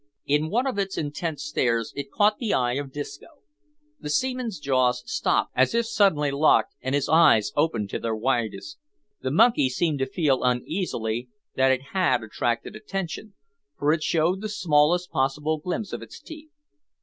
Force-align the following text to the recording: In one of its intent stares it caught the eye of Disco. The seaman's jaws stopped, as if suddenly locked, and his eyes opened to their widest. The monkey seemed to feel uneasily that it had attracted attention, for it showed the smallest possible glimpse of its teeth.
In 0.25 0.49
one 0.49 0.65
of 0.65 0.79
its 0.79 0.97
intent 0.97 1.39
stares 1.39 1.93
it 1.95 2.09
caught 2.09 2.39
the 2.39 2.55
eye 2.55 2.73
of 2.73 2.91
Disco. 2.91 3.37
The 3.99 4.09
seaman's 4.09 4.57
jaws 4.59 5.03
stopped, 5.05 5.51
as 5.55 5.75
if 5.75 5.85
suddenly 5.85 6.31
locked, 6.31 6.73
and 6.81 6.95
his 6.95 7.07
eyes 7.07 7.51
opened 7.55 7.91
to 7.91 7.99
their 7.99 8.15
widest. 8.15 8.79
The 9.21 9.29
monkey 9.29 9.69
seemed 9.69 9.99
to 9.99 10.07
feel 10.07 10.43
uneasily 10.43 11.29
that 11.55 11.71
it 11.71 11.83
had 11.93 12.23
attracted 12.23 12.75
attention, 12.75 13.35
for 13.77 13.93
it 13.93 14.01
showed 14.01 14.41
the 14.41 14.49
smallest 14.49 15.11
possible 15.11 15.59
glimpse 15.59 15.93
of 15.93 16.01
its 16.01 16.19
teeth. 16.19 16.49